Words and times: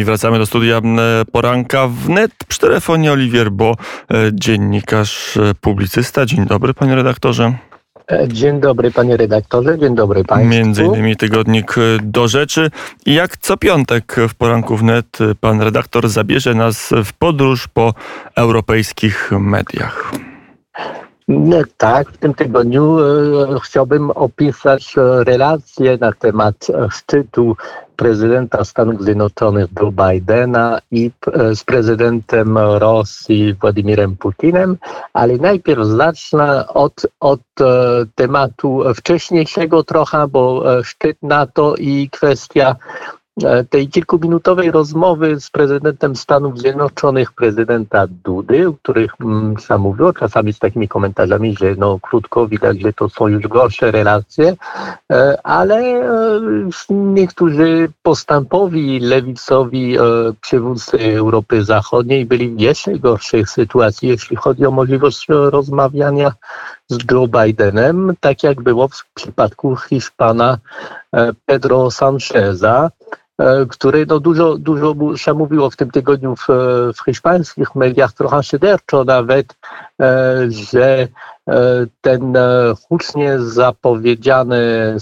I 0.00 0.04
wracamy 0.04 0.38
do 0.38 0.46
studia 0.46 0.80
poranka 1.32 1.88
wnet 1.88 2.32
przy 2.48 2.60
telefonie 2.60 3.12
Oliwier 3.12 3.50
Bo, 3.50 3.74
dziennikarz, 4.32 5.38
publicysta. 5.60 6.26
Dzień 6.26 6.46
dobry, 6.46 6.74
panie 6.74 6.94
redaktorze. 6.94 7.52
Dzień 8.28 8.60
dobry 8.60 8.90
panie 8.90 9.16
redaktorze, 9.16 9.78
dzień 9.78 9.94
dobry 9.94 10.24
państwu. 10.24 10.50
Między 10.50 10.84
innymi 10.84 11.16
tygodnik 11.16 11.74
do 12.02 12.28
rzeczy. 12.28 12.70
I 13.06 13.14
jak 13.14 13.36
co 13.36 13.56
piątek 13.56 14.16
w 14.28 14.34
poranku 14.34 14.76
wnet 14.76 15.18
pan 15.40 15.60
redaktor 15.60 16.08
zabierze 16.08 16.54
nas 16.54 16.90
w 17.04 17.12
podróż 17.12 17.68
po 17.68 17.94
europejskich 18.36 19.30
mediach. 19.32 20.12
Tak, 21.76 22.10
w 22.10 22.18
tym 22.18 22.34
tygodniu 22.34 22.98
e, 22.98 23.02
chciałbym 23.62 24.10
opisać 24.10 24.94
e, 24.96 25.24
relacje 25.24 25.98
na 26.00 26.12
temat 26.12 26.66
e, 26.70 26.90
szczytu 26.90 27.56
prezydenta 28.00 28.64
Stanów 28.64 29.02
Zjednoczonych 29.02 29.66
Joe 29.80 29.92
Bidena 29.92 30.78
i 30.90 31.10
z 31.54 31.64
prezydentem 31.64 32.58
Rosji 32.58 33.54
Władimirem 33.54 34.16
Putinem, 34.16 34.76
ale 35.12 35.36
najpierw 35.36 35.84
zacznę 35.86 36.68
od, 36.68 37.06
od 37.20 37.40
tematu 38.14 38.82
wcześniejszego 38.96 39.84
trochę, 39.84 40.28
bo 40.28 40.64
szczyt 40.82 41.16
NATO 41.22 41.74
i 41.78 42.08
kwestia 42.12 42.76
E, 42.76 43.19
tej 43.70 43.88
kilkuminutowej 43.88 44.70
rozmowy 44.70 45.40
z 45.40 45.50
prezydentem 45.50 46.16
Stanów 46.16 46.58
Zjednoczonych, 46.58 47.32
prezydenta 47.32 48.06
Dudy, 48.06 48.68
o 48.68 48.72
których 48.72 49.12
mm, 49.20 49.58
sam 49.58 49.80
mówił, 49.80 50.12
czasami 50.12 50.52
z 50.52 50.58
takimi 50.58 50.88
komentarzami, 50.88 51.56
że 51.56 51.74
no 51.78 51.98
krótko 52.02 52.48
widać, 52.48 52.80
że 52.80 52.92
to 52.92 53.08
są 53.08 53.28
już 53.28 53.48
gorsze 53.48 53.90
relacje, 53.90 54.56
e, 55.12 55.38
ale 55.42 55.76
e, 55.76 56.40
niektórzy 56.90 57.88
postępowi, 58.02 59.00
lewicowi 59.00 59.96
przywódcy 60.40 61.16
Europy 61.16 61.64
Zachodniej 61.64 62.26
byli 62.26 62.50
w 62.50 62.60
jeszcze 62.60 62.98
gorszej 62.98 63.46
sytuacji, 63.46 64.08
jeśli 64.08 64.36
chodzi 64.36 64.66
o 64.66 64.70
możliwość 64.70 65.26
rozmawiania 65.28 66.32
z 66.90 66.98
Joe 67.10 67.28
Bidenem, 67.28 68.14
tak 68.20 68.42
jak 68.42 68.62
było 68.62 68.88
w 68.88 69.04
przypadku 69.14 69.76
Hiszpana 69.76 70.58
Pedro 71.46 71.90
Sancheza. 71.90 72.90
E, 73.40 73.66
który 73.66 74.06
no 74.06 74.20
dużo, 74.20 74.58
dużo 74.58 74.94
się 75.16 75.34
mówiło 75.34 75.70
w 75.70 75.76
tym 75.76 75.90
tygodniu 75.90 76.36
w, 76.36 76.46
w 76.96 77.04
hiszpańskich 77.04 77.74
mediach, 77.74 78.12
trochę 78.12 78.42
szyderczo 78.42 79.04
nawet, 79.04 79.56
e, 80.00 80.36
że 80.50 81.08
e, 81.48 81.86
ten 82.00 82.34
hucznie 82.88 83.38
zapowiedziane, 83.38 84.96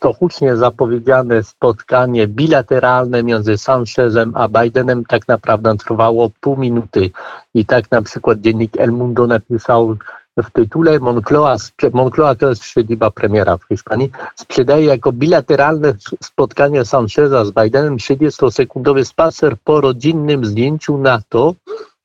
to 0.00 0.12
hucznie 0.12 0.56
zapowiedziane 0.56 1.42
spotkanie 1.42 2.26
bilateralne 2.28 3.22
między 3.22 3.58
Sanchezem 3.58 4.32
a 4.34 4.48
Bidenem 4.48 5.04
tak 5.04 5.28
naprawdę 5.28 5.76
trwało 5.76 6.30
pół 6.40 6.56
minuty. 6.56 7.10
I 7.54 7.66
tak 7.66 7.90
na 7.90 8.02
przykład 8.02 8.40
dziennik 8.40 8.80
El 8.80 8.92
Mundo 8.92 9.26
napisał, 9.26 9.96
w 10.42 10.50
tytule 10.50 11.00
Moncloa, 11.00 11.56
Moncloa 11.92 12.34
to 12.34 12.48
jest 12.48 12.64
siedziba 12.64 13.10
premiera 13.10 13.56
w 13.56 13.64
Hiszpanii, 13.64 14.10
sprzedaje 14.34 14.84
jako 14.84 15.12
bilateralne 15.12 15.94
spotkanie 16.22 16.84
Sancheza 16.84 17.44
z 17.44 17.50
Bidenem 17.50 17.96
30-sekundowy 17.96 19.04
spacer 19.04 19.56
po 19.64 19.80
rodzinnym 19.80 20.44
zdjęciu 20.44 20.98
NATO 20.98 21.54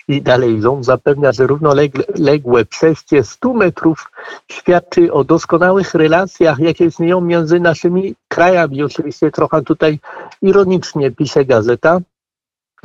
i 0.08 0.22
dalej 0.22 0.62
rząd 0.62 0.86
zapewnia, 0.86 1.32
że 1.32 1.48
równoległe 1.48 2.66
przejście 2.66 3.24
100 3.24 3.54
metrów 3.54 4.12
świadczy 4.52 5.14
o 5.14 5.24
doskonałych 5.24 5.94
relacjach, 5.94 6.60
jakie 6.60 6.86
istnieją 6.86 7.22
między 7.22 7.60
naszymi 7.60 8.16
krajami. 8.28 8.84
Oczywiście 8.84 9.32
trochę 9.32 9.62
tutaj 9.62 10.00
ironicznie 10.42 11.12
pisze 11.12 11.46
gazeta. 11.46 12.00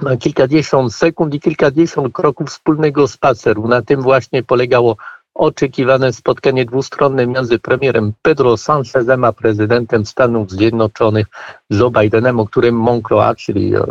Na 0.02 0.16
kilkadziesiąt 0.16 0.94
sekund 0.94 1.34
i 1.34 1.40
kilkadziesiąt 1.40 2.14
kroków 2.14 2.48
wspólnego 2.48 3.08
spaceru. 3.08 3.68
Na 3.68 3.82
tym 3.82 4.02
właśnie 4.02 4.42
polegało 4.42 4.96
oczekiwane 5.38 6.12
spotkanie 6.12 6.64
dwustronne 6.64 7.26
między 7.26 7.58
premierem 7.58 8.12
Pedro 8.22 8.56
Sanchezem 8.56 9.24
a 9.24 9.32
prezydentem 9.32 10.06
Stanów 10.06 10.50
Zjednoczonych 10.50 11.26
Joe 11.70 11.90
Bidenem, 11.90 12.40
o 12.40 12.46
którym 12.46 12.74
Moncloa, 12.74 13.34
czyli 13.34 13.74
e, 13.74 13.82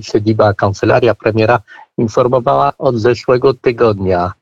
siedziba 0.00 0.54
kancelaria 0.54 1.14
premiera, 1.14 1.60
informowała 1.98 2.72
od 2.78 2.96
zeszłego 2.96 3.54
tygodnia. 3.54 4.32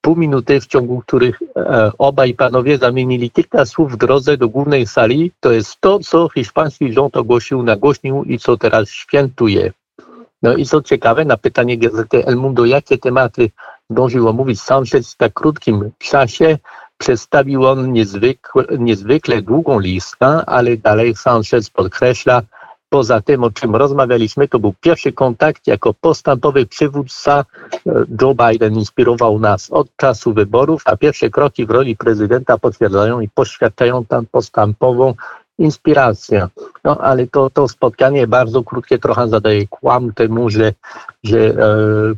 Pół 0.00 0.16
minuty, 0.16 0.60
w 0.60 0.66
ciągu 0.66 1.00
których 1.00 1.42
e, 1.56 1.92
obaj 1.98 2.34
panowie 2.34 2.78
zamienili 2.78 3.30
kilka 3.30 3.64
słów 3.64 3.92
w 3.92 3.96
drodze 3.96 4.36
do 4.36 4.48
głównej 4.48 4.86
sali, 4.86 5.32
to 5.40 5.52
jest 5.52 5.80
to, 5.80 5.98
co 5.98 6.28
hiszpański 6.28 6.92
rząd 6.92 7.16
ogłosił, 7.16 7.62
nagłośnił 7.62 8.24
i 8.24 8.38
co 8.38 8.56
teraz 8.56 8.88
świętuje. 8.88 9.72
No 10.42 10.54
i 10.56 10.66
co 10.66 10.82
ciekawe, 10.82 11.24
na 11.24 11.36
pytanie 11.36 11.78
gazety 11.78 12.26
El 12.26 12.36
Mundo, 12.36 12.64
jakie 12.64 12.98
tematy 12.98 13.50
dążył 13.90 14.28
omówić 14.28 14.60
Sanchez 14.60 15.12
w 15.12 15.16
tak 15.16 15.32
krótkim 15.32 15.90
czasie, 15.98 16.58
przedstawił 16.98 17.66
on 17.66 17.92
niezwykle, 17.92 18.64
niezwykle 18.78 19.42
długą 19.42 19.78
listę, 19.78 20.26
ale 20.46 20.76
dalej 20.76 21.14
Sanchez 21.14 21.70
podkreśla, 21.70 22.42
poza 22.88 23.20
tym, 23.20 23.44
o 23.44 23.50
czym 23.50 23.76
rozmawialiśmy, 23.76 24.48
to 24.48 24.58
był 24.58 24.74
pierwszy 24.80 25.12
kontakt 25.12 25.66
jako 25.66 25.94
postępowy 25.94 26.66
przywódca. 26.66 27.44
Joe 28.20 28.34
Biden 28.34 28.74
inspirował 28.74 29.38
nas 29.38 29.70
od 29.70 29.96
czasu 29.96 30.34
wyborów, 30.34 30.82
a 30.84 30.96
pierwsze 30.96 31.30
kroki 31.30 31.66
w 31.66 31.70
roli 31.70 31.96
prezydenta 31.96 32.58
potwierdzają 32.58 33.20
i 33.20 33.28
poświadczają 33.28 34.04
tam 34.04 34.26
postępową 34.26 35.14
inspiracja. 35.58 36.48
No 36.84 36.98
ale 36.98 37.26
to, 37.26 37.50
to 37.50 37.68
spotkanie 37.68 38.26
bardzo 38.26 38.62
krótkie 38.62 38.98
trochę 38.98 39.28
zadaje 39.28 39.66
kłam 39.66 40.12
temu, 40.12 40.50
że, 40.50 40.72
że 41.24 41.38
e, 41.38 41.54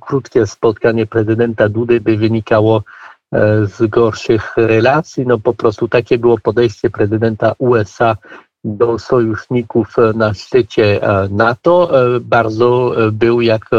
krótkie 0.01 0.47
spotkanie 0.47 1.07
prezydenta 1.07 1.69
Dudy 1.69 2.01
by 2.01 2.17
wynikało 2.17 2.83
e, 3.33 3.67
z 3.67 3.87
gorszych 3.87 4.57
relacji. 4.57 5.27
No 5.27 5.39
po 5.39 5.55
prostu 5.55 5.89
takie 5.89 6.19
było 6.19 6.39
podejście 6.39 6.91
prezydenta 6.91 7.55
USA 7.59 8.17
do 8.67 8.99
sojuszników 8.99 9.99
e, 9.99 10.13
na 10.13 10.35
szczycie 10.35 11.03
e, 11.03 11.29
NATO. 11.31 12.07
E, 12.17 12.21
bardzo 12.21 12.95
był, 13.13 13.41
jak 13.41 13.71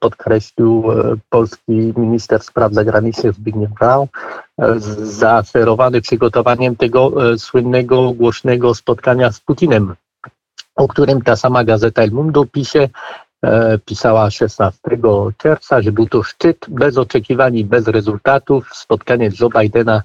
podkreślił 0.00 0.84
polski 1.30 1.92
minister 1.96 2.42
spraw 2.42 2.72
zagranicznych 2.72 3.32
Zbigniew 3.32 3.70
Brał, 3.70 4.08
zaaferowany 5.02 6.00
przygotowaniem 6.00 6.76
tego 6.76 7.12
słynnego, 7.38 8.12
głośnego 8.12 8.74
spotkania 8.74 9.32
z 9.32 9.40
Putinem, 9.40 9.94
o 10.76 10.88
którym 10.88 11.22
ta 11.22 11.36
sama 11.36 11.64
gazeta 11.64 12.02
El 12.02 12.10
Mundo 12.10 12.44
pisze, 12.52 12.88
pisała 13.84 14.30
16 14.30 14.80
czerwca, 15.38 15.82
że 15.82 15.92
był 15.92 16.06
to 16.06 16.22
szczyt 16.22 16.66
bez 16.68 16.98
oczekiwań 16.98 17.56
i 17.56 17.64
bez 17.64 17.88
rezultatów. 17.88 18.68
Spotkanie 18.74 19.30
Joe 19.40 19.50
Bidena 19.60 20.02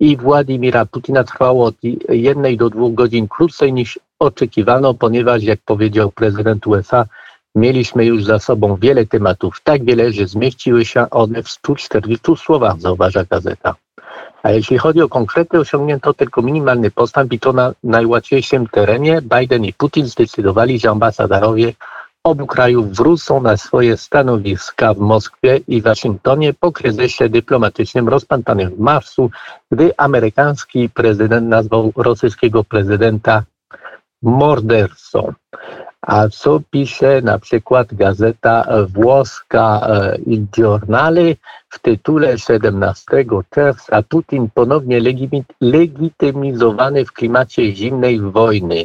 i 0.00 0.16
Władimira 0.16 0.86
Putina 0.86 1.24
trwało 1.24 1.64
od 1.66 1.74
jednej 2.08 2.56
do 2.56 2.70
dwóch 2.70 2.94
godzin 2.94 3.28
krócej 3.28 3.72
niż 3.72 3.98
oczekiwano, 4.18 4.94
ponieważ, 4.94 5.42
jak 5.42 5.60
powiedział 5.64 6.10
prezydent 6.10 6.66
USA, 6.66 7.06
mieliśmy 7.54 8.04
już 8.04 8.24
za 8.24 8.38
sobą 8.38 8.76
wiele 8.76 9.06
tematów, 9.06 9.60
tak 9.64 9.84
wiele, 9.84 10.12
że 10.12 10.26
zmieściły 10.26 10.84
się 10.84 11.10
one 11.10 11.42
w 11.42 11.48
140 11.48 12.36
słowach, 12.36 12.80
zauważa 12.80 13.24
gazeta. 13.24 13.74
A 14.42 14.50
jeśli 14.50 14.78
chodzi 14.78 15.00
o 15.00 15.08
konkrety, 15.08 15.58
osiągnięto 15.58 16.14
tylko 16.14 16.42
minimalny 16.42 16.90
postęp 16.90 17.32
i 17.32 17.40
to 17.40 17.52
na 17.52 17.72
najłatwiejszym 17.84 18.66
terenie. 18.66 19.22
Biden 19.22 19.64
i 19.64 19.72
Putin 19.72 20.06
zdecydowali, 20.06 20.78
że 20.78 20.90
ambasadorowie 20.90 21.72
obu 22.24 22.46
krajów 22.46 22.92
wrócą 22.92 23.42
na 23.42 23.56
swoje 23.56 23.96
stanowiska 23.96 24.94
w 24.94 24.98
Moskwie 24.98 25.60
i 25.68 25.82
Waszyngtonie 25.82 26.54
po 26.54 26.72
kryzysie 26.72 27.28
dyplomatycznym 27.28 28.08
rozpętanym 28.08 28.70
w 28.70 28.78
marcu, 28.78 29.30
gdy 29.72 29.92
amerykański 29.96 30.88
prezydent 30.88 31.48
nazwał 31.48 31.92
rosyjskiego 31.96 32.64
prezydenta 32.64 33.42
mordercą. 34.22 35.32
A 36.00 36.28
co 36.28 36.60
pisze 36.70 37.22
na 37.22 37.38
przykład 37.38 37.94
gazeta 37.94 38.66
włoska 38.88 39.80
e, 39.86 40.16
Il 40.26 40.46
Giornale 40.56 41.34
w 41.68 41.78
tytule 41.78 42.38
17 42.38 43.06
czerwca 43.54 44.02
Putin 44.02 44.48
ponownie 44.54 45.00
legitymizowany 45.60 47.04
w 47.04 47.12
klimacie 47.12 47.74
zimnej 47.74 48.20
wojny. 48.20 48.84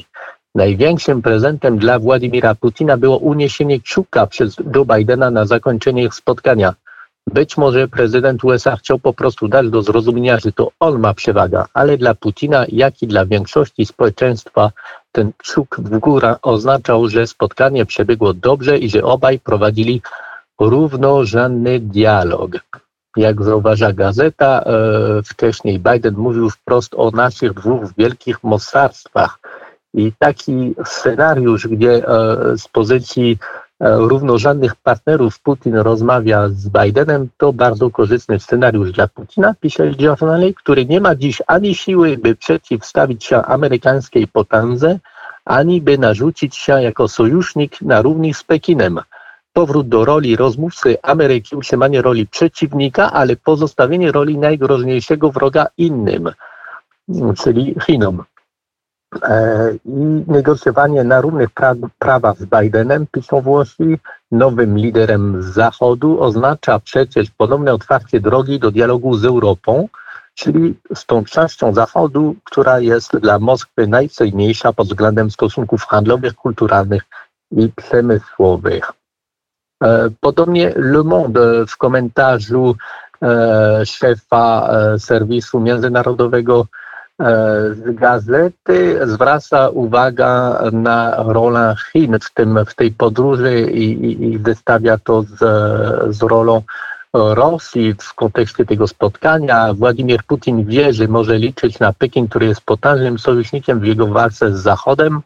Największym 0.56 1.22
prezentem 1.22 1.78
dla 1.78 2.00
Władimira 2.00 2.56
Putina 2.56 2.98
było 2.98 3.18
uniesienie 3.18 3.80
kciuka 3.80 4.28
przez 4.28 4.56
Joe 4.76 4.86
Bidena 4.86 5.32
na 5.32 5.46
zakończenie 5.46 6.04
ich 6.04 6.14
spotkania. 6.14 6.74
Być 7.28 7.58
może 7.58 7.88
prezydent 7.88 8.44
USA 8.44 8.76
chciał 8.76 9.00
po 9.00 9.14
prostu 9.14 9.48
dać 9.48 9.70
do 9.70 9.82
zrozumienia, 9.82 10.40
że 10.40 10.52
to 10.52 10.72
on 10.80 11.00
ma 11.00 11.14
przewagę, 11.14 11.66
ale 11.74 11.98
dla 11.98 12.16
Putina, 12.16 12.66
jak 12.70 13.02
i 13.02 13.08
dla 13.08 13.26
większości 13.26 13.86
społeczeństwa, 13.86 14.72
ten 15.12 15.32
kciuk 15.38 15.80
w 15.80 16.00
górę 16.00 16.36
oznaczał, 16.42 17.10
że 17.10 17.28
spotkanie 17.28 17.86
przebiegło 17.86 18.34
dobrze 18.34 18.78
i 18.78 18.90
że 18.90 19.04
obaj 19.04 19.40
prowadzili 19.40 20.02
równorzędny 20.60 21.80
dialog. 21.80 22.52
Jak 23.18 23.44
zauważa 23.44 23.94
gazeta, 23.94 24.64
e, 24.64 25.24
wcześniej 25.24 25.80
Biden 25.80 26.16
mówił 26.18 26.50
wprost 26.50 26.96
o 26.98 27.12
naszych 27.12 27.54
dwóch 27.54 27.94
wielkich 27.98 28.44
mocarstwach. 28.44 29.40
I 29.94 30.12
taki 30.20 30.76
scenariusz, 30.86 31.68
gdzie 31.68 32.08
e, 32.08 32.58
z 32.58 32.68
pozycji 32.68 33.38
równorzędnych 33.80 34.76
partnerów 34.76 35.40
Putin 35.40 35.76
rozmawia 35.76 36.50
z 36.50 36.70
Bidenem, 36.70 37.30
to 37.38 37.54
bardzo 37.54 37.90
korzystny 37.90 38.40
scenariusz 38.40 38.92
dla 38.92 39.08
Putina, 39.08 39.56
pisze 39.62 39.92
Journal, 40.00 40.54
który 40.54 40.86
nie 40.86 41.02
ma 41.02 41.16
dziś 41.16 41.42
ani 41.48 41.76
siły, 41.76 42.18
by 42.18 42.36
przeciwstawić 42.36 43.26
się 43.26 43.38
amerykańskiej 43.38 44.28
potędze, 44.28 45.00
ani 45.46 45.82
by 45.82 45.98
narzucić 45.98 46.56
się 46.56 46.82
jako 46.82 47.08
sojusznik 47.08 47.82
na 47.82 48.02
równi 48.02 48.34
z 48.34 48.44
Pekinem. 48.44 49.00
Powrót 49.54 49.88
do 49.88 50.06
roli 50.06 50.36
rozmówcy 50.36 50.98
Ameryki, 51.02 51.56
utrzymanie 51.56 52.02
roli 52.02 52.28
przeciwnika, 52.28 53.12
ale 53.12 53.36
pozostawienie 53.36 54.12
roli 54.12 54.38
najgroźniejszego 54.38 55.32
wroga 55.32 55.68
innym, 55.78 56.32
czyli 57.44 57.76
Chinom. 57.86 58.24
E, 59.16 59.72
I 59.86 60.24
negocjowanie 60.28 61.04
na 61.04 61.22
równych 61.22 61.50
pra 61.50 61.76
prawach 62.00 62.38
z 62.38 62.46
Bidenem, 62.46 63.08
piszą 63.12 63.42
Włosi, 63.42 63.98
nowym 64.32 64.78
liderem 64.78 65.44
Zachodu, 65.44 66.22
oznacza 66.22 66.80
przecież 66.80 67.32
ponowne 67.38 67.74
otwarcie 67.74 68.20
drogi 68.20 68.60
do 68.60 68.72
dialogu 68.72 69.18
z 69.18 69.26
Europą, 69.26 69.88
czyli 70.36 70.76
z 70.96 71.06
tą 71.06 71.24
częścią 71.24 71.74
Zachodu, 71.74 72.36
która 72.44 72.80
jest 72.80 73.18
dla 73.18 73.40
Moskwy 73.40 73.88
najcenniejsza 73.88 74.74
pod 74.74 74.88
względem 74.88 75.32
stosunków 75.32 75.84
handlowych, 75.84 76.36
kulturalnych 76.36 77.04
i 77.52 77.70
przemysłowych. 77.76 78.92
E, 79.84 80.10
podobnie 80.20 80.74
Le 80.76 81.04
Monde 81.04 81.66
w 81.68 81.78
komentarzu 81.78 82.76
e, 83.22 83.86
szefa 83.86 84.70
serwisu 84.98 85.60
międzynarodowego 85.60 86.66
z 87.72 87.96
gazety 87.96 89.00
zwraca 89.06 89.70
uwagę 89.70 90.56
na 90.72 91.16
rolę 91.18 91.76
Chin 91.92 92.18
w, 92.22 92.34
tym, 92.34 92.60
w 92.66 92.76
tej 92.76 92.92
podróży 92.92 93.62
i, 93.62 93.84
i, 93.84 94.24
i 94.24 94.40
wystawia 94.40 94.98
to 94.98 95.24
z, 95.24 95.38
z 96.16 96.22
rolą 96.22 96.62
Rosji 97.14 97.96
w 98.00 98.14
kontekście 98.14 98.66
tego 98.66 98.88
spotkania. 98.88 99.74
Władimir 99.74 100.24
Putin 100.24 100.66
wie, 100.66 100.94
że 100.94 101.08
może 101.08 101.38
liczyć 101.38 101.80
na 101.80 101.94
Pekin, 101.94 102.28
który 102.28 102.46
jest 102.46 102.62
potężnym 102.62 103.20
sojusznikiem 103.20 103.80
w 103.80 103.86
jego 103.86 104.08
walce 104.08 104.58
z 104.58 104.60
Zachodem. 104.60 105.22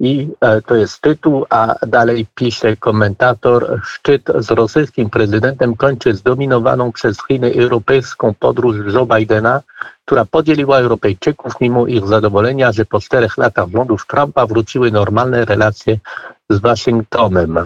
I 0.00 0.28
e, 0.40 0.62
to 0.62 0.74
jest 0.74 1.00
tytuł, 1.00 1.46
a 1.50 1.86
dalej 1.86 2.26
pisze 2.34 2.76
komentator, 2.76 3.80
szczyt 3.84 4.22
z 4.38 4.50
rosyjskim 4.50 5.10
prezydentem 5.10 5.76
kończy 5.76 6.14
zdominowaną 6.14 6.92
przez 6.92 7.26
Chiny 7.26 7.52
europejską 7.54 8.34
podróż 8.34 8.76
Joe 8.94 9.06
Bidena, 9.06 9.62
która 10.04 10.24
podzieliła 10.24 10.78
Europejczyków 10.78 11.60
mimo 11.60 11.86
ich 11.86 12.06
zadowolenia, 12.06 12.72
że 12.72 12.84
po 12.84 13.00
czterech 13.00 13.38
latach 13.38 13.68
rządów 13.68 14.06
Trumpa 14.06 14.46
wróciły 14.46 14.90
normalne 14.90 15.44
relacje 15.44 15.98
z 16.50 16.58
Waszyngtonem. 16.58 17.58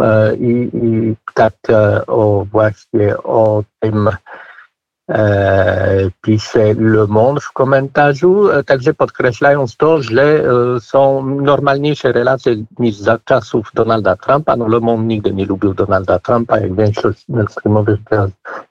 E, 0.00 0.36
I, 0.36 0.70
i 0.72 1.14
tak 1.34 1.54
e, 1.68 2.06
o 2.06 2.46
właśnie 2.50 3.16
o 3.18 3.62
tym 3.80 4.10
pisze 6.22 6.74
Le 6.74 7.06
Monde 7.06 7.40
w 7.40 7.52
komentarzu, 7.52 8.48
także 8.66 8.94
podkreślając 8.94 9.76
to, 9.76 10.02
że 10.02 10.42
są 10.80 11.26
normalniejsze 11.26 12.12
relacje 12.12 12.56
niż 12.78 12.96
za 12.96 13.18
czasów 13.24 13.70
Donalda 13.74 14.16
Trumpa. 14.16 14.56
No 14.56 14.68
Le 14.68 14.80
Monde 14.80 15.06
nigdy 15.06 15.32
nie 15.32 15.46
lubił 15.46 15.74
Donalda 15.74 16.18
Trumpa, 16.18 16.58
jak 16.58 16.74
większość 16.74 17.28
mainstreamowych 17.28 18.00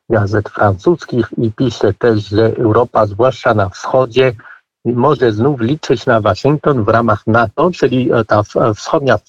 gazet 0.09 0.49
francuskich 0.49 1.27
i 1.37 1.51
pisze 1.51 1.93
też, 1.93 2.29
że 2.29 2.57
Europa, 2.57 3.05
zwłaszcza 3.05 3.53
na 3.53 3.69
wschodzie, 3.69 4.33
może 4.85 5.31
znów 5.31 5.61
liczyć 5.61 6.05
na 6.05 6.21
Waszyngton 6.21 6.83
w 6.83 6.87
ramach 6.87 7.27
NATO, 7.27 7.71
czyli 7.71 8.09
ta 8.27 8.43
wschodnia 8.75 9.19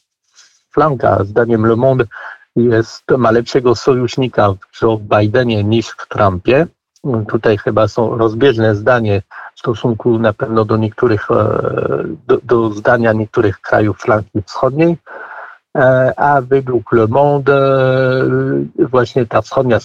flanka, 0.71 1.25
zdaniem 1.25 1.67
Le 1.67 1.77
Monde, 1.77 2.05
jest, 2.57 3.03
ma 3.19 3.31
lepszego 3.31 3.75
sojusznika 3.75 4.55
w 4.73 4.83
Joe 4.83 4.99
Bidenie 4.99 5.65
niż 5.65 5.89
w 5.89 6.09
Trumpie. 6.09 6.67
Tutaj 7.29 7.59
chyba 7.59 7.89
są 7.89 8.17
rozbieżne 8.17 8.75
zdanie 8.75 9.23
w 9.55 9.59
stosunku 9.59 10.19
na 10.19 10.33
pewno 10.33 10.65
do 10.65 10.77
niektórych, 10.77 11.31
e, 11.31 11.35
do, 12.27 12.39
do 12.43 12.71
zdania 12.71 13.13
niektórych 13.13 13.61
krajów 13.61 13.99
flanki 13.99 14.43
wschodniej. 14.47 14.97
E, 15.77 16.13
a 16.17 16.41
według 16.41 16.93
Le 16.93 17.07
Monde 17.07 17.53
e, 18.79 18.87
właśnie 18.87 19.27
ta 19.27 19.43
wschodnia 19.43 19.79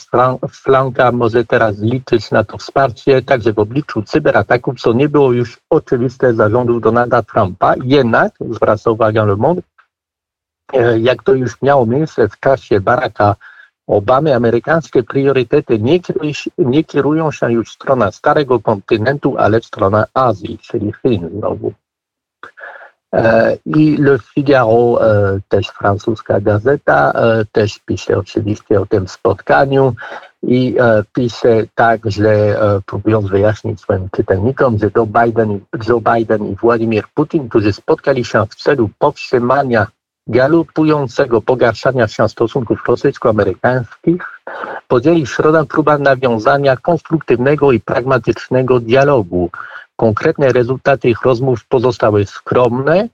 flanka 0.51 1.11
może 1.11 1.45
teraz 1.45 1.79
liczyć 1.79 2.31
na 2.31 2.43
to 2.43 2.57
wsparcie 2.57 3.21
także 3.21 3.53
w 3.53 3.59
obliczu 3.59 4.01
cyberataków, 4.01 4.81
co 4.81 4.93
nie 4.93 5.09
było 5.09 5.33
już 5.33 5.59
oczywiste 5.69 6.33
za 6.33 6.49
rządów 6.49 6.81
Donalda 6.81 7.23
Trumpa. 7.23 7.73
Jednak, 7.83 8.33
zwraca 8.49 8.91
uwagę 8.91 9.25
Le 9.25 9.35
Monde, 9.35 9.61
jak 10.99 11.23
to 11.23 11.33
już 11.33 11.61
miało 11.61 11.85
miejsce 11.85 12.29
w 12.29 12.39
czasie 12.39 12.81
Baracka 12.81 13.35
Obamy, 13.89 14.35
amerykańskie 14.35 15.03
priorytety 15.03 15.79
nie, 15.79 15.99
nie 16.57 16.83
kierują 16.83 17.31
się 17.31 17.51
już 17.51 17.69
w 17.69 17.73
stronę 17.73 18.11
starego 18.11 18.59
kontynentu, 18.59 19.37
ale 19.37 19.59
w 19.59 19.65
stronę 19.65 20.03
Azji, 20.13 20.57
czyli 20.57 20.93
Chin 21.01 21.29
znowu. 21.29 21.73
E, 23.13 23.57
I 23.65 23.97
Le 23.97 24.19
Figaro, 24.19 24.99
e, 25.01 25.39
też 25.47 25.67
francuska 25.67 26.39
gazeta, 26.39 27.13
też 27.51 27.79
pisze 27.79 28.17
oczywiście 28.17 28.81
o 28.81 28.85
tym 28.85 29.07
spotkaniu 29.07 29.93
i 30.43 30.75
pisze 31.13 31.63
tak, 31.75 32.11
że 32.11 32.59
próbując 32.85 33.27
wyjaśnić 33.27 33.81
swoim 33.81 34.09
czytelnikom, 34.15 34.77
że 34.77 34.89
Joe 34.95 35.05
Biden, 35.05 35.59
Joe 35.87 36.01
Biden 36.01 36.45
i 36.45 36.55
Władimir 36.55 37.03
Putin, 37.13 37.49
którzy 37.49 37.73
spotkali 37.73 38.25
się 38.25 38.45
w 38.45 38.55
celu 38.55 38.89
powstrzymania 38.99 39.87
galopującego 40.29 41.41
pogarszania 41.41 42.07
się 42.07 42.29
stosunków 42.29 42.79
rosyjsko-amerykańskich 42.87 44.41
podzieli 44.87 45.27
środę 45.27 45.65
próba 45.65 45.97
nawiązania 45.97 46.77
konstruktywnego 46.77 47.71
i 47.71 47.79
pragmatycznego 47.79 48.79
dialogu. 48.79 49.49
Konkretne 49.95 50.51
rezultaty 50.53 51.09
ich 51.09 51.21
rozmów 51.21 51.65
pozostały 51.65 52.25
skromne, 52.25 53.09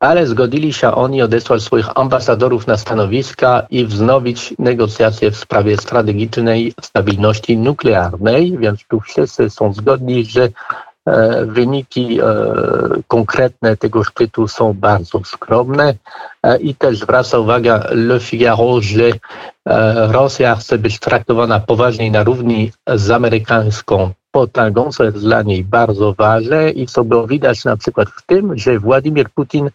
ale 0.00 0.26
zgodzili 0.26 0.72
się 0.72 0.90
oni 0.90 1.22
odesłać 1.22 1.62
swoich 1.62 1.98
ambasadorów 1.98 2.66
na 2.66 2.76
stanowiska 2.76 3.66
i 3.70 3.86
wznowić 3.86 4.54
negocjacje 4.58 5.30
w 5.30 5.36
sprawie 5.36 5.76
strategicznej 5.76 6.74
stabilności 6.82 7.58
nuklearnej, 7.58 8.58
więc 8.58 8.84
tu 8.88 9.00
wszyscy 9.00 9.50
są 9.50 9.72
zgodni, 9.72 10.24
że 10.24 10.48
wyniki 11.46 12.20
e, 12.20 12.24
konkretne 13.08 13.76
tego 13.76 14.04
szczytu 14.04 14.48
są 14.48 14.72
bardzo 14.72 15.20
skromne. 15.24 15.94
E, 16.42 16.58
i 16.58 16.74
też 16.74 16.98
zwraca 16.98 17.38
uwagę 17.38 17.80
Le 17.90 18.20
Figaro, 18.20 18.80
że 18.80 19.10
Rosja 20.08 20.56
chce 20.56 20.78
być 20.78 20.98
traktowana 20.98 21.60
poważniej 21.60 22.10
na 22.10 22.24
równi 22.24 22.72
z 22.94 23.10
amerykańską 23.10 24.10
potęgą, 24.30 24.92
co 24.92 25.04
jest 25.04 25.18
dla 25.18 25.42
niej 25.42 25.64
bardzo 25.64 26.14
ważne 26.14 26.70
i 26.70 26.86
co 26.86 27.04
było 27.04 27.26
widać 27.26 27.64
na 27.64 27.76
przykład 27.76 28.08
w 28.08 28.26
tym, 28.26 28.58
że 28.58 28.78
Władimir 28.78 29.30
Putin 29.30 29.70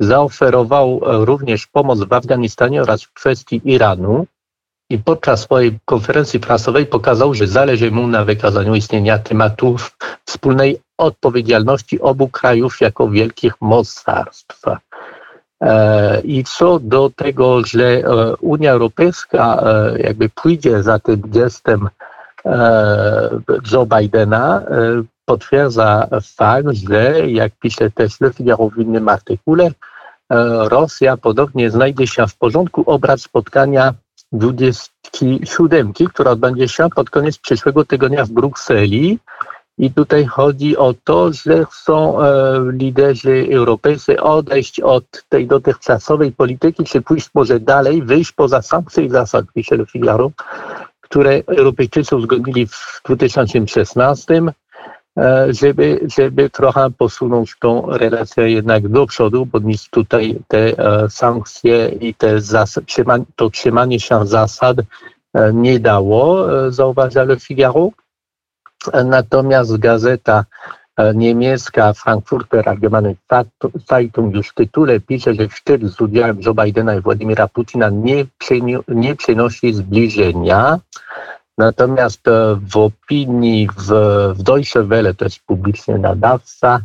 zaoferował 0.00 1.00
również 1.02 1.66
pomoc 1.66 1.98
w 1.98 2.12
Afganistanie 2.12 2.82
oraz 2.82 3.02
w 3.02 3.12
kwestii 3.12 3.60
Iranu 3.64 4.26
i 4.90 4.98
podczas 4.98 5.40
swojej 5.40 5.78
konferencji 5.84 6.40
prasowej 6.40 6.86
pokazał, 6.86 7.34
że 7.34 7.46
zależy 7.46 7.90
mu 7.90 8.06
na 8.06 8.24
wykazaniu 8.24 8.74
istnienia 8.74 9.18
tematów 9.18 9.96
wspólnej 10.24 10.80
odpowiedzialności 10.98 12.00
obu 12.00 12.28
krajów 12.28 12.80
jako 12.80 13.08
wielkich 13.08 13.54
mocarstw. 13.60 14.62
E, 15.62 16.20
I 16.20 16.44
co 16.44 16.78
do 16.78 17.10
tego, 17.16 17.66
że 17.66 17.84
e, 17.84 18.02
Unia 18.40 18.72
Europejska 18.72 19.62
e, 19.62 19.98
jakby 19.98 20.28
pójdzie 20.28 20.82
za 20.82 20.98
tym 20.98 21.22
gestem 21.24 21.88
Joe 23.72 23.86
Bidena, 23.86 24.62
potwierdza 25.24 26.08
fakt, 26.36 26.66
że 26.88 27.30
jak 27.30 27.52
pisze 27.52 27.90
też 27.90 28.20
Le 28.20 28.30
w 28.76 28.78
innym 28.78 29.08
artykule, 29.08 29.70
Rosja 30.68 31.16
podobnie 31.16 31.70
znajdzie 31.70 32.06
się 32.06 32.26
w 32.26 32.36
porządku 32.36 32.82
obrad 32.86 33.20
spotkania 33.20 33.94
27, 34.32 35.92
która 35.92 36.30
odbędzie 36.30 36.68
się 36.68 36.88
pod 36.94 37.10
koniec 37.10 37.38
przyszłego 37.38 37.84
tygodnia 37.84 38.24
w 38.24 38.30
Brukseli. 38.30 39.18
I 39.78 39.90
tutaj 39.90 40.26
chodzi 40.26 40.76
o 40.76 40.94
to, 41.04 41.32
że 41.32 41.66
chcą 41.70 42.22
e, 42.22 42.60
liderzy 42.72 43.48
europejscy 43.52 44.20
odejść 44.20 44.80
od 44.80 45.04
tej 45.28 45.46
dotychczasowej 45.46 46.32
polityki, 46.32 46.84
czy 46.84 47.02
pójść 47.02 47.30
może 47.34 47.60
dalej, 47.60 48.02
wyjść 48.02 48.32
poza 48.32 48.62
sankcje 48.62 49.04
i 49.04 49.10
zasad, 49.10 49.44
Le 49.70 49.86
Figaro, 49.86 50.30
które 51.00 51.42
Europejczycy 51.46 52.16
uzgodnili 52.16 52.66
w 52.66 53.00
2016 53.04 54.42
E, 54.42 54.52
żeby, 55.48 56.00
żeby 56.16 56.50
trochę 56.50 56.90
posunąć 56.90 57.56
tą 57.60 57.86
relację 57.86 58.50
jednak 58.50 58.88
do 58.88 59.06
przodu, 59.06 59.46
bo 59.46 59.58
nic 59.58 59.88
tutaj 59.90 60.38
te 60.48 60.58
e, 60.58 61.10
sankcje 61.10 61.88
i 61.88 62.14
te 62.14 62.40
to 63.36 63.50
trzymanie 63.50 64.00
się 64.00 64.26
zasad 64.26 64.76
e, 65.34 65.52
nie 65.52 65.80
dało, 65.80 66.46
zauważa 66.72 67.24
Le 67.24 67.36
Figaro. 67.36 67.90
Natomiast 69.04 69.76
gazeta 69.76 70.44
niemiecka 71.14 71.92
Frankfurter 71.92 72.68
Allgemeine 72.68 73.14
Zeitung 73.88 74.34
już 74.34 74.48
w 74.48 74.54
tytule 74.54 75.00
pisze, 75.00 75.34
że 75.34 75.48
szczyt 75.48 75.82
z 75.82 76.00
udziałem 76.00 76.40
Joe 76.46 76.54
Bidena 76.54 76.94
i 76.94 77.00
Władimira 77.00 77.48
Putina 77.48 77.88
nie, 77.90 78.26
nie 78.88 79.16
przynosi 79.16 79.74
zbliżenia. 79.74 80.78
Natomiast 81.60 82.20
w 82.70 82.76
opinii 82.76 83.68
w, 83.78 83.88
w 84.34 84.42
Deutsche 84.42 84.82
Welle, 84.82 85.14
to 85.14 85.24
jest 85.24 85.40
publiczny 85.46 85.98
nadawca, 85.98 86.80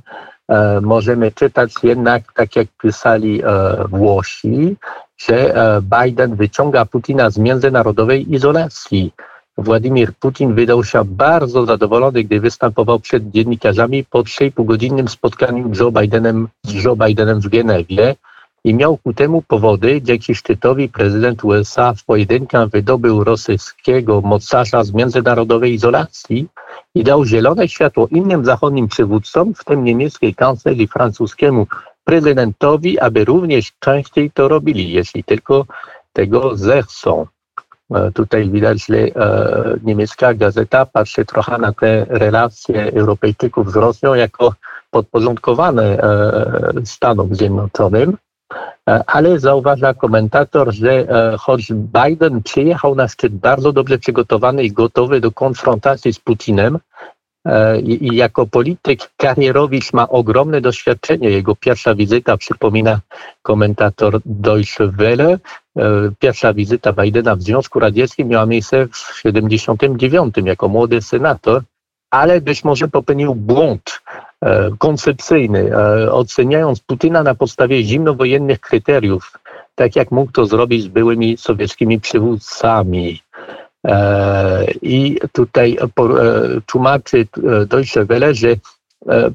E, 0.47 0.81
możemy 0.81 1.31
czytać 1.31 1.73
jednak, 1.83 2.33
tak 2.33 2.55
jak 2.55 2.67
pisali 2.81 3.41
e, 3.43 3.47
Włosi, 3.87 4.75
że 5.17 5.55
e, 5.55 5.81
Biden 5.81 6.35
wyciąga 6.35 6.85
Putina 6.85 7.29
z 7.29 7.37
międzynarodowej 7.37 8.33
izolacji. 8.33 9.13
Władimir 9.57 10.13
Putin 10.13 10.53
wydał 10.53 10.83
się 10.83 11.01
bardzo 11.05 11.65
zadowolony, 11.65 12.23
gdy 12.23 12.39
występował 12.39 12.99
przed 12.99 13.31
dziennikarzami 13.31 14.03
po 14.03 14.23
3,5-godzinnym 14.23 15.07
spotkaniu 15.07 15.71
Joe 15.79 15.91
Bidenem, 15.91 16.47
z 16.63 16.83
Joe 16.83 16.95
Bidenem 16.95 17.39
w 17.39 17.47
Genewie 17.47 18.15
i 18.65 18.73
miał 18.73 18.97
ku 18.97 19.13
temu 19.13 19.41
powody, 19.41 20.01
dzięki 20.01 20.35
szczytowi 20.35 20.89
prezydent 20.89 21.43
USA 21.43 21.93
w 21.93 22.03
pojedynkę 22.03 22.67
wydobył 22.67 23.23
rosyjskiego 23.23 24.21
mocarza 24.21 24.83
z 24.83 24.93
międzynarodowej 24.93 25.73
izolacji 25.73 26.47
i 26.95 27.03
dał 27.03 27.25
zielone 27.25 27.67
światło 27.67 28.07
innym 28.11 28.45
zachodnim 28.45 28.87
przywódcom, 28.87 29.53
w 29.53 29.63
tym 29.63 29.83
niemieckiej 29.83 30.35
kancelarii 30.35 30.87
francuskiemu 30.87 31.67
prezydentowi, 32.03 32.99
aby 32.99 33.25
również 33.25 33.71
częściej 33.79 34.31
to 34.31 34.47
robili, 34.47 34.91
jeśli 34.91 35.23
tylko 35.23 35.65
tego 36.13 36.57
zechcą. 36.57 37.25
E, 37.91 38.11
tutaj 38.11 38.49
widać, 38.49 38.85
że 38.85 38.97
e, 38.97 39.11
niemiecka 39.83 40.33
gazeta 40.33 40.85
patrzy 40.85 41.25
trochę 41.25 41.57
na 41.57 41.73
te 41.73 42.05
relacje 42.09 42.93
Europejczyków 42.93 43.71
z 43.71 43.75
Rosją 43.75 44.13
jako 44.13 44.53
podporządkowane 44.91 45.83
e, 45.83 46.73
Stanom 46.85 47.35
Zjednoczonym. 47.35 48.17
E, 48.89 49.03
ale 49.07 49.39
zauważa 49.39 49.93
komentator, 49.93 50.73
że 50.73 50.91
e, 50.91 51.37
choć 51.37 51.73
Biden 51.73 52.43
przyjechał 52.43 52.95
na 52.95 53.07
szczyt 53.07 53.33
bardzo 53.33 53.73
dobrze 53.73 53.97
przygotowany 53.97 54.63
i 54.63 54.71
gotowy 54.71 55.21
do 55.21 55.31
konfrontacji 55.31 56.13
z 56.13 56.19
Putinem, 56.19 56.79
e, 57.45 57.79
i 57.79 58.15
jako 58.15 58.47
polityk 58.47 58.99
karierowicz 59.17 59.93
ma 59.93 60.09
ogromne 60.09 60.61
doświadczenie. 60.61 61.29
Jego 61.29 61.55
pierwsza 61.55 61.95
wizyta, 61.95 62.37
przypomina 62.37 62.99
komentator 63.41 64.19
Deutsche 64.25 64.87
Welle, 64.87 65.39
pierwsza 66.19 66.53
wizyta 66.53 66.93
Bidena 66.93 67.35
w 67.35 67.41
Związku 67.41 67.79
Radzieckim 67.79 68.27
miała 68.27 68.45
miejsce 68.45 68.87
w 68.87 69.21
1979 69.23 70.35
jako 70.45 70.67
młody 70.67 71.01
senator, 71.01 71.61
ale 72.11 72.41
być 72.41 72.63
może 72.63 72.87
popełnił 72.87 73.35
błąd. 73.35 74.01
E, 74.04 74.04
koncepcyjny, 74.77 75.71
e, 75.71 76.11
oceniając 76.11 76.79
Putina 76.79 77.23
na 77.23 77.35
podstawie 77.35 77.83
zimnowojennych 77.83 78.59
kryteriów, 78.59 79.31
tak 79.75 79.95
jak 79.95 80.11
mógł 80.11 80.31
to 80.31 80.45
zrobić 80.45 80.83
z 80.83 80.87
byłymi 80.87 81.37
sowieckimi 81.37 81.99
przywódcami. 81.99 83.21
E, 83.87 84.65
I 84.81 85.19
tutaj 85.31 85.77
tłumaczy 86.65 87.27
Deutsche 87.67 88.05
Welle, 88.05 88.33
że 88.33 88.47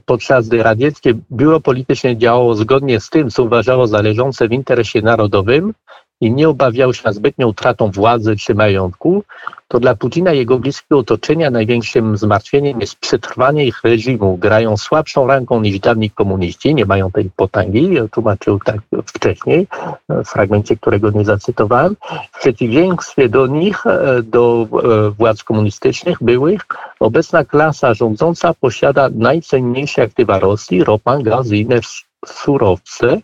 podczas 0.06 0.48
gdy 0.48 0.62
radzieckie 0.62 1.14
biuro 1.32 1.60
polityczne 1.60 2.16
działało 2.16 2.54
zgodnie 2.54 3.00
z 3.00 3.10
tym, 3.10 3.30
co 3.30 3.42
uważało 3.42 3.86
za 3.86 4.02
leżące 4.02 4.48
w 4.48 4.52
interesie 4.52 5.02
narodowym, 5.02 5.74
i 6.20 6.32
nie 6.32 6.48
obawiał 6.48 6.94
się 6.94 7.12
zbytnią 7.12 7.48
utratą 7.48 7.90
władzy 7.90 8.36
czy 8.36 8.54
majątku, 8.54 9.24
to 9.68 9.80
dla 9.80 9.94
Putina 9.96 10.32
i 10.32 10.38
jego 10.38 10.58
bliskiego 10.58 10.98
otoczenia 10.98 11.50
największym 11.50 12.16
zmartwieniem 12.16 12.80
jest 12.80 12.96
przetrwanie 12.96 13.66
ich 13.66 13.84
reżimu. 13.84 14.36
Grają 14.36 14.76
słabszą 14.76 15.26
ręką 15.26 15.60
niż 15.60 15.78
dawni 15.78 16.10
komuniści, 16.10 16.74
nie 16.74 16.86
mają 16.86 17.10
tej 17.10 17.30
potęgi, 17.36 17.96
tłumaczył 18.12 18.58
tak 18.64 18.76
wcześniej, 19.06 19.66
w 20.08 20.28
fragmencie, 20.28 20.76
którego 20.76 21.10
nie 21.10 21.24
zacytowałem. 21.24 21.96
W 22.32 22.40
przeciwieństwie 22.40 23.28
do 23.28 23.46
nich, 23.46 23.84
do 24.22 24.66
e, 24.72 25.10
władz 25.10 25.44
komunistycznych 25.44 26.18
byłych, 26.20 26.66
obecna 27.00 27.44
klasa 27.44 27.94
rządząca 27.94 28.54
posiada 28.54 29.08
najcenniejsze 29.14 30.02
aktywa 30.02 30.38
Rosji, 30.38 30.84
ropa, 30.84 31.18
gaz 31.18 31.52
i 31.52 31.60
inne 31.60 31.80
surowce, 32.26 33.20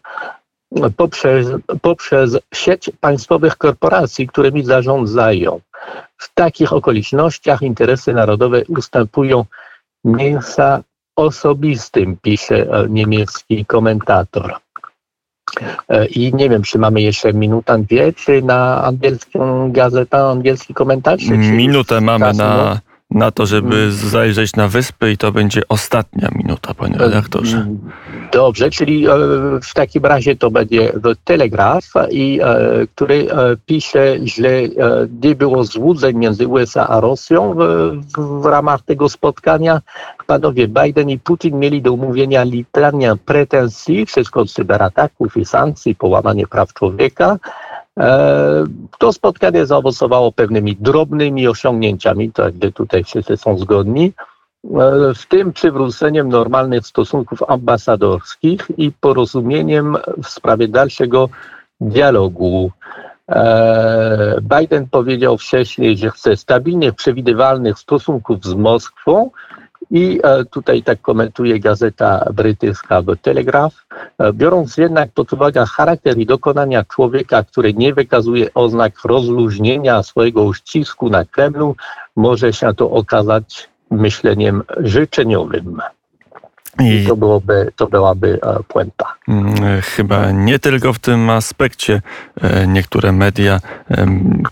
poprzez, 0.97 1.47
poprzez 1.83 2.39
sieć 2.55 2.91
państwowych 3.01 3.57
korporacji, 3.57 4.29
którymi 4.29 4.65
zarządzają. 4.65 5.61
W 6.19 6.35
takich 6.35 6.73
okolicznościach 6.73 7.63
interesy 7.63 8.15
narodowe 8.15 8.63
ustępują 8.69 9.45
mięsa 10.05 10.83
osobistym, 11.17 12.17
pisze 12.23 12.57
e, 12.57 12.87
niemiecki 12.89 13.65
komentator. 13.67 14.55
E, 15.89 16.07
I 16.07 16.35
nie 16.35 16.51
wiem, 16.51 16.63
czy 16.63 16.79
mamy 16.79 17.01
jeszcze 17.01 17.33
minutę, 17.33 17.79
dwie, 17.79 18.13
czy 18.13 18.43
na 18.43 18.85
angielską 18.85 19.73
gazetę, 19.73 20.19
angielski 20.19 20.75
komentarz? 20.75 21.23
Minutę 21.29 22.01
mamy 22.01 22.33
na, 22.33 22.81
na 23.11 23.31
to, 23.31 23.47
żeby 23.47 23.77
mm. 23.77 23.93
zajrzeć 23.93 24.57
na 24.57 24.69
wyspy 24.69 25.13
i 25.13 25.17
to 25.17 25.33
będzie 25.33 25.63
ostatnia 25.69 26.29
minuta, 26.35 26.75
panie 26.75 26.99
redaktorze. 26.99 27.67
Dobrze, 28.33 28.71
czyli 28.71 29.07
e, 29.07 29.11
w 29.63 29.75
takim 29.75 30.05
razie 30.05 30.37
to 30.37 30.51
będzie 30.51 30.93
Telegraf, 31.25 31.85
i, 32.11 32.41
e, 32.43 32.87
który 32.95 33.31
e, 33.31 33.57
pisze, 33.67 34.17
że 34.25 34.49
nie 35.23 35.35
było 35.35 35.65
złudzeń 35.65 36.17
między 36.17 36.49
USA 36.49 36.89
a 36.89 37.01
Rosją 37.01 37.55
w, 37.55 38.43
w 38.43 38.45
ramach 38.45 38.83
tego 38.83 39.09
spotkania. 39.09 39.81
Panowie 40.27 40.69
Biden 40.69 41.11
i 41.11 41.19
Putin 41.19 41.59
mieli 41.59 41.83
do 41.83 41.93
umówienia 41.93 42.43
litania 42.43 43.17
pretensji, 43.17 44.07
wszystko 44.07 44.41
od 44.41 44.53
cyberataków 44.53 45.37
i 45.37 45.45
sankcji, 45.45 45.95
połamanie 45.95 46.47
praw 46.47 46.73
człowieka, 46.73 47.39
to 48.99 49.13
spotkanie 49.13 49.67
zaowocowało 49.67 50.33
pewnymi 50.33 50.77
drobnymi 50.81 51.49
osiągnięciami, 51.49 52.33
to 52.33 52.45
jakby 52.45 52.73
tutaj 52.73 53.05
wszyscy 53.05 53.37
są 53.37 53.59
zgodni, 53.59 54.13
e, 54.65 55.15
w 55.15 55.27
tym 55.29 55.53
przywróceniem 55.53 56.29
normalnych 56.29 56.87
stosunków 56.87 57.43
ambasadorskich 57.49 58.67
i 58.77 58.93
porozumieniem 58.93 59.97
w 60.23 60.29
sprawie 60.29 60.69
dalszego 60.69 61.29
dialogu. 61.81 62.71
E, 63.29 64.39
Biden 64.43 64.89
powiedział 64.89 65.39
wcześniej, 65.39 65.97
że 65.97 66.11
chce 66.11 66.37
stabilnych, 66.37 66.95
przewidywalnych 66.95 67.79
stosunków 67.79 68.45
z 68.45 68.55
Moskwą, 68.55 69.31
i 69.91 70.21
e, 70.23 70.45
tutaj 70.45 70.83
tak 70.83 71.01
komentuje 71.01 71.61
gazeta 71.61 72.25
brytyjska 72.35 73.03
The 73.03 73.17
Telegraph. 73.17 73.87
E, 74.19 74.33
biorąc 74.33 74.77
jednak 74.77 75.11
pod 75.13 75.33
uwagę 75.33 75.65
charakter 75.67 76.19
i 76.19 76.27
dokonania 76.27 76.85
człowieka, 76.85 77.43
który 77.43 77.75
nie 77.75 77.95
wykazuje 77.95 78.55
oznak 78.55 79.05
rozluźnienia 79.05 80.03
swojego 80.03 80.43
uścisku 80.43 81.11
na 81.11 81.25
Kremlu, 81.25 81.77
może 82.17 82.53
się 82.53 82.75
to 82.75 82.91
okazać 82.91 83.69
myśleniem 83.91 84.63
życzeniowym. 84.77 85.81
I 86.81 87.07
to, 87.07 87.17
byłoby, 87.17 87.73
to 87.77 87.87
byłaby 87.87 88.39
e, 88.43 88.63
puenta. 88.69 89.15
Mm, 89.29 89.81
chyba 89.83 90.31
nie 90.31 90.59
tylko 90.59 90.93
w 90.93 90.99
tym 90.99 91.31
aspekcie 91.31 92.03
e, 92.41 92.67
niektóre 92.67 93.13
media 93.13 93.61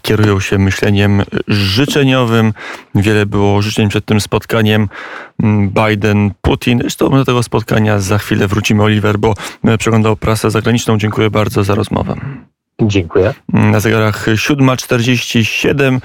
kierują 0.02 0.40
się 0.40 0.58
myśleniem 0.58 1.22
życzeniowym. 1.48 2.52
Wiele 2.94 3.26
było 3.26 3.62
życzeń 3.62 3.88
przed 3.88 4.04
tym 4.04 4.20
spotkaniem 4.20 4.88
mm, 5.42 5.70
Biden-Putin. 5.70 6.80
Zresztą 6.80 7.10
do 7.10 7.24
tego 7.24 7.42
spotkania 7.42 7.98
za 7.98 8.18
chwilę 8.18 8.48
wrócimy, 8.48 8.82
Oliver, 8.82 9.18
bo 9.18 9.34
e, 9.64 9.78
przeglądał 9.78 10.16
prasę 10.16 10.50
zagraniczną. 10.50 10.98
Dziękuję 10.98 11.30
bardzo 11.30 11.64
za 11.64 11.74
rozmowę. 11.74 12.16
Dziękuję. 12.82 13.34
Na 13.48 13.80
zegarach 13.80 14.26
7.47. 14.26 16.00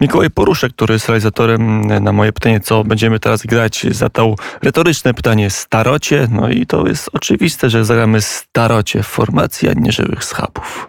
Mikołaj 0.00 0.30
Poruszek, 0.30 0.72
który 0.72 0.92
jest 0.92 1.08
realizatorem 1.08 1.80
na 2.04 2.12
moje 2.12 2.32
pytanie, 2.32 2.60
co 2.60 2.84
będziemy 2.84 3.18
teraz 3.18 3.42
grać, 3.42 3.86
zadał 3.90 4.36
retoryczne 4.62 5.14
pytanie 5.14 5.50
starocie. 5.50 6.28
No 6.30 6.48
i 6.48 6.66
to 6.66 6.86
jest 6.86 7.10
oczywiste, 7.12 7.70
że 7.70 7.84
zagramy 7.84 8.20
starocie 8.20 9.02
w 9.02 9.06
formacji, 9.06 9.68
a 9.68 9.72
nie 9.72 9.92
żywych 9.92 10.24
schabów. 10.24 10.88